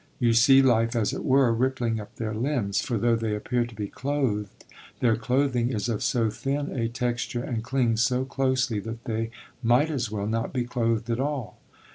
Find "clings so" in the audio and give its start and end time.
7.63-8.25